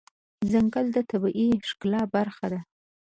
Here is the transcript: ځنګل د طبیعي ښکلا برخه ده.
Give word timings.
ځنګل 0.51 0.85
د 0.95 0.97
طبیعي 1.09 1.47
ښکلا 1.69 2.01
برخه 2.15 2.45
ده. 2.53 2.59